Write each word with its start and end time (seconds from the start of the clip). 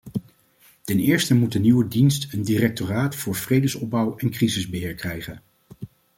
Ten 0.83 0.99
eerste 0.99 1.35
moet 1.35 1.51
de 1.51 1.59
nieuwe 1.59 1.87
dienst 1.87 2.33
een 2.33 2.41
directoraat 2.43 3.15
voor 3.15 3.35
vredesopbouw 3.35 4.17
en 4.17 4.29
crisisbeheer 4.29 4.93
krijgen. 4.93 5.41